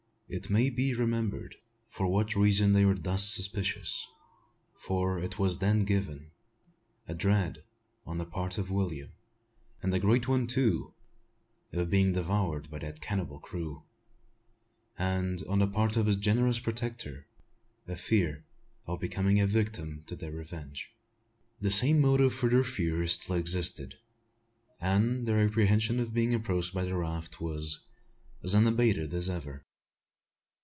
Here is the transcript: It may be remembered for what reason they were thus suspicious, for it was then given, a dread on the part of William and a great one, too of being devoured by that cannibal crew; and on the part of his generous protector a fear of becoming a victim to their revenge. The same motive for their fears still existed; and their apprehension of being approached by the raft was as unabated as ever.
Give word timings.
It 0.33 0.49
may 0.49 0.69
be 0.69 0.93
remembered 0.95 1.57
for 1.89 2.07
what 2.07 2.37
reason 2.37 2.71
they 2.71 2.85
were 2.85 2.95
thus 2.95 3.25
suspicious, 3.27 4.07
for 4.75 5.19
it 5.19 5.37
was 5.37 5.57
then 5.57 5.79
given, 5.79 6.31
a 7.05 7.13
dread 7.13 7.65
on 8.05 8.17
the 8.17 8.25
part 8.25 8.57
of 8.57 8.71
William 8.71 9.11
and 9.83 9.93
a 9.93 9.99
great 9.99 10.29
one, 10.29 10.47
too 10.47 10.93
of 11.73 11.89
being 11.89 12.13
devoured 12.13 12.69
by 12.69 12.79
that 12.79 13.01
cannibal 13.01 13.41
crew; 13.41 13.83
and 14.97 15.43
on 15.49 15.59
the 15.59 15.67
part 15.67 15.97
of 15.97 16.05
his 16.05 16.15
generous 16.15 16.61
protector 16.61 17.27
a 17.85 17.97
fear 17.97 18.45
of 18.85 19.01
becoming 19.01 19.41
a 19.41 19.45
victim 19.45 20.01
to 20.07 20.15
their 20.15 20.31
revenge. 20.31 20.93
The 21.59 21.71
same 21.71 21.99
motive 21.99 22.33
for 22.33 22.47
their 22.49 22.63
fears 22.63 23.11
still 23.15 23.35
existed; 23.35 23.97
and 24.79 25.25
their 25.27 25.45
apprehension 25.45 25.99
of 25.99 26.13
being 26.13 26.33
approached 26.33 26.73
by 26.73 26.85
the 26.85 26.95
raft 26.95 27.41
was 27.41 27.85
as 28.41 28.55
unabated 28.55 29.13
as 29.13 29.27
ever. 29.29 29.65